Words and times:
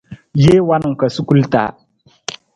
Jee 0.41 0.65
wanung 0.69 0.95
ka 0.99 1.07
sukul 1.15 1.41
taa. 1.53 1.71